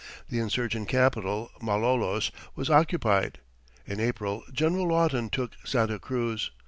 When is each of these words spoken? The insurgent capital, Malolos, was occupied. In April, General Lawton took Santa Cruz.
The 0.29 0.39
insurgent 0.39 0.87
capital, 0.89 1.51
Malolos, 1.61 2.31
was 2.55 2.71
occupied. 2.71 3.37
In 3.85 3.99
April, 3.99 4.43
General 4.51 4.87
Lawton 4.87 5.29
took 5.29 5.51
Santa 5.63 5.99
Cruz. 5.99 6.49